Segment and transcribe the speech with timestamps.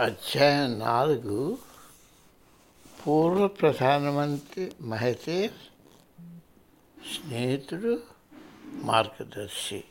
[0.00, 1.58] అధ్యాయం నాలుగు
[3.00, 5.52] పూర్వ ప్రధానమంత్రి మహతీర్
[7.02, 8.02] స్నేహితుడు
[8.66, 9.84] మార్గదర్శి.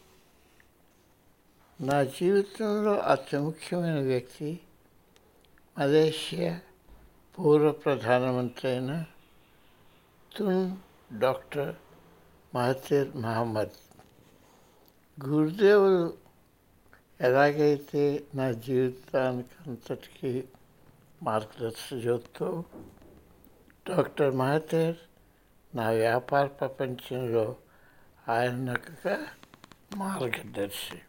[1.82, 4.60] నా జీవితంలో అతి ముఖ్యమైన వ్యక్తి
[5.80, 6.60] మలేషియా
[7.40, 9.04] పూర్వ ప్రధానమంత్రి అయిన
[10.38, 10.78] తున్
[11.20, 11.76] డాక్టర్
[12.56, 13.78] మహతీర్ మహమ్మద్.
[15.26, 16.29] గురుదేవులు
[17.22, 20.48] ఎలాగైతే నా జీవితానికి అంతటికీ
[21.94, 22.64] చూస్తూ
[23.90, 24.98] డాక్టర్ మహతేర్
[25.76, 27.56] నా వ్యాపార ప్రపంచంలో
[28.30, 29.18] ఆయన ఒక
[29.98, 31.02] మార్గదర్శి.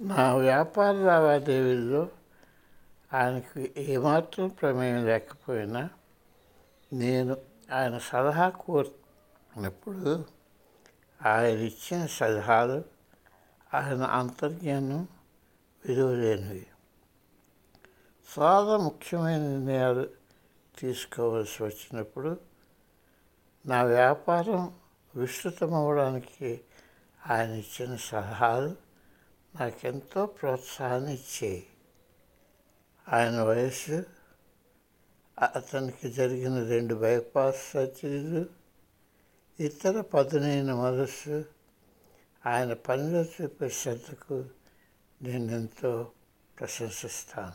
[0.00, 2.08] నా వ్యాపార లావాదేవీల్లో
[3.12, 5.90] ఆయనకు ఏమాత్రం ప్రమేయం లేకపోయినా
[6.92, 7.36] నేను
[7.72, 10.24] ఆయన సలహా కోరినప్పుడు
[11.22, 12.78] ఆయన ఇచ్చిన సలహాలు
[13.70, 15.02] ఆయన అంతర్జ్ఞానం
[15.84, 16.66] విలువలేనివి
[18.28, 20.04] చాలా ముఖ్యమైన నిర్ణయాలు
[20.74, 22.30] తీసుకోవాల్సి వచ్చినప్పుడు
[23.64, 24.62] నా వ్యాపారం
[25.14, 26.50] విస్తృతమవడానికి
[27.20, 28.72] ఆయన ఇచ్చిన సలహాలు
[29.54, 31.62] నాకెంతో ప్రోత్సాహాన్ని ఇచ్చాయి
[33.06, 33.98] ఆయన వయస్సు
[35.38, 38.42] అతనికి జరిగిన రెండు బైపాస్ సర్జరీలు
[39.62, 41.44] ఇతర పదునైన మనస్సు
[42.46, 44.44] ఆయన పనిలో చూపే శ్రద్ధకు
[45.22, 46.10] నేను ఎంతో
[46.60, 47.52] ప్రశంసిస్తాను.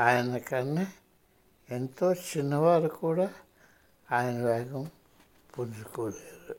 [0.00, 0.86] ఆయన కన్నా
[1.70, 3.34] ఎంతో చిన్నవారు కూడా
[4.12, 4.90] ఆయన వేగం
[5.58, 6.56] పుంజుకోలేరు.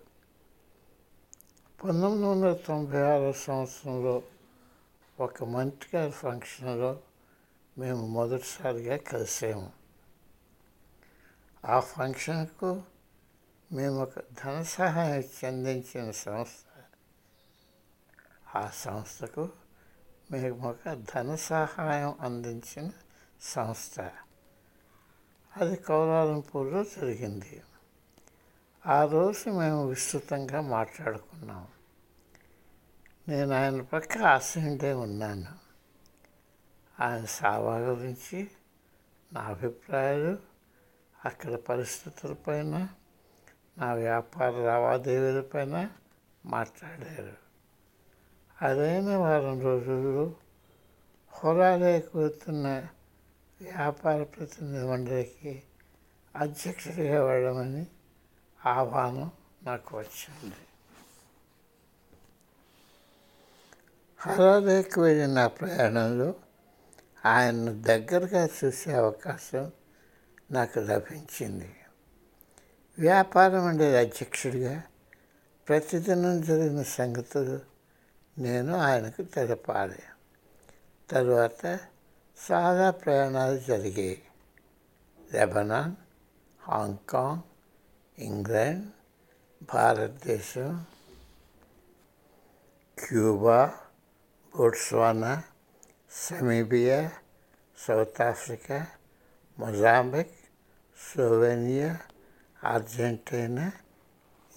[1.84, 4.24] పంతొమ్మిది వందల తొంభై ఆరో సంవత్సరంలో
[5.20, 7.00] ఒక మంత్రి గారి ఫంక్షన్లో
[7.78, 9.72] మేము మొదటిసారిగా కలిసాము.
[11.66, 12.82] ఆ ఫంక్షన్కు
[13.72, 16.84] మేము ఒక ధన సహాయం చెందించిన సంస్థ.
[18.56, 19.50] ఆ సంస్థకు
[20.32, 22.92] మేము ఒక ధన సహాయం అందించిన
[23.42, 24.12] సంస్థ.
[25.58, 27.62] అది కౌలాలంపూర్లో జరిగింది.
[28.86, 31.68] ఆ రోజు మేము విస్తృతంగా మాట్లాడుకున్నాం.
[33.28, 35.48] నేను ఆయన పక్క ఆశయుండే ఉన్నాను.
[37.00, 38.52] ఆయన సావా గురించి
[39.34, 40.38] నా అభిప్రాయాలు
[41.26, 42.90] అక్కడ పరిస్థితులపైన
[43.80, 45.90] నా వ్యాపార లావాదేవీల పైన
[46.46, 47.38] మాట్లాడారు.
[48.62, 50.34] అదైన వారం రోజుల్లో
[51.34, 52.88] హోరాలే వెళ్తున్న
[53.62, 55.64] వ్యాపార ప్రతినిధి మండలికి
[56.36, 57.88] అధ్యక్షుడిగా వెళ్ళమని
[58.66, 59.32] ఆహ్వానం
[59.64, 60.56] నాకు వచ్చింది.
[64.20, 66.34] హరాలేకి వెళ్ళిన ప్రయాణంలో
[67.26, 69.72] ఆయన దగ్గరగా చూసే అవకాశం
[70.52, 71.79] నాకు లభించింది.
[73.00, 74.84] వ్యాపారం ఉండేది అధ్యక్షుడిగా.
[75.70, 77.60] ప్రతిదినం జరిగిన సంగతులు
[78.38, 80.00] నేను ఆయనకు తెలపాలి.
[81.10, 81.80] తరువాత
[82.52, 84.22] చాలా ప్రయాణాలు జరిగాయి.
[85.34, 85.96] లెబనాన్
[86.64, 87.42] హాంకాంగ్
[88.22, 88.88] ఇంగ్లాండ్
[89.74, 90.86] భారతదేశం
[93.00, 93.74] Cuba
[94.58, 95.44] Botswana
[96.12, 97.12] Namibia
[97.88, 98.88] South Africa
[99.60, 100.32] Mozambique
[101.12, 101.98] Slovenia
[102.64, 103.72] Argentina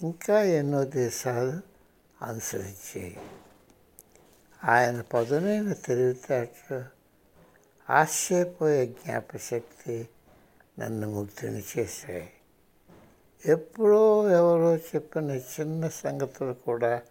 [0.01, 1.61] ఇంకా ఎన్నో దేశాలు
[2.25, 3.17] అనుసరించాయి.
[4.63, 6.83] ఆయన పదునైన తెలివితేటలు
[7.89, 10.09] ఆశ్చర్యపోయే జ్ఞాపశక్తి
[10.79, 12.33] నన్ను ముగ్ధుని చేశాయి.
[13.45, 17.01] ఎప్పుడో ఎవరో చెప్పిన చిన్న సంగతులు కూడా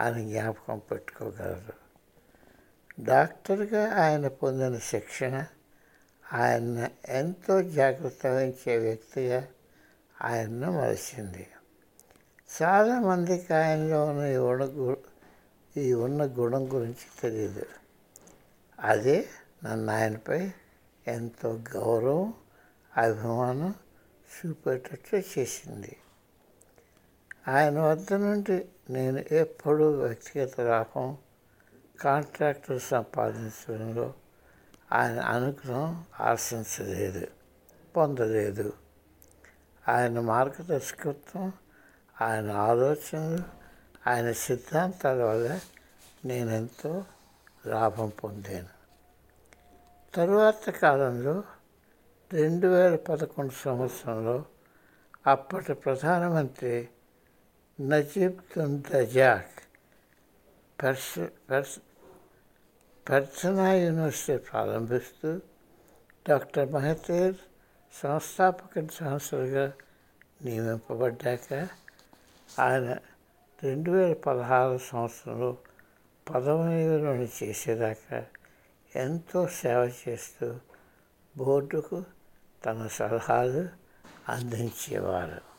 [0.00, 1.80] ఆయన జ్ఞాపకం పెట్టుకోగలరు.
[3.02, 5.46] డాక్టర్గా ఆయన పొందిన శిక్షణ
[6.32, 9.46] ఆయన ఎంతో జాగ్రత్త వహించే వ్యక్తిగా
[10.22, 11.48] ఆయన్ను మలిచింది
[12.62, 14.94] చాలామందికి ఆయనలో ఉన్న ఈ ఉన్న
[15.76, 17.66] ఈ ఉన్న గుణం గురించి తెలియదు
[18.80, 19.28] అదే
[19.64, 20.50] నన్ను ఆయనపై
[21.06, 22.34] ఎంతో గౌరవం
[22.96, 23.74] అభిమానం
[24.30, 25.96] చూపేటట్లు చేసింది.
[27.48, 31.18] ఆయన వద్ద నుండి నేను ఎప్పుడూ వ్యక్తిగత లాభం
[32.00, 34.14] కాంట్రాక్టర్ సంపాదించడంలో
[34.92, 37.26] ఆయన అనుగ్రహం ఆశించలేదు
[37.96, 38.72] పొందలేదు.
[39.88, 41.52] ఆయన మార్గదర్శకత్వం
[42.20, 43.42] ఆయన ఆలోచనలు
[44.10, 45.60] ఆయన సిద్ధాంతాల వల్ల
[46.24, 47.04] నేను ఎంతో
[47.66, 48.68] లాభం పొందాను.
[50.14, 51.44] తరువాత కాలంలో
[52.32, 54.44] రెండు వేల పదకొండు సంవత్సరంలో
[55.26, 56.88] అప్పటి ప్రధానమంత్రి
[57.80, 59.60] నజీబ్ దుందజాక్
[60.82, 61.18] పెర్స్
[61.50, 61.78] పెర్స్
[63.10, 65.40] పెర్సనా యూనివర్సిటీ ప్రారంభిస్తూ
[66.28, 67.36] డాక్టర్ మహతీర్
[67.94, 69.72] సంస్థాపక సంస్థలుగా
[70.44, 71.68] నియమింపబడ్డాక
[72.58, 72.96] ఆయన
[73.62, 75.56] రెండు వేల పదహారు సంవత్సరంలో
[76.28, 78.26] పదవీలను చేసేదాకా
[78.96, 80.56] ఎంతో సేవ చేస్తూ
[81.36, 82.04] బోర్డుకు
[82.64, 83.68] తన సలహాలు
[84.28, 85.49] అందించేవారు.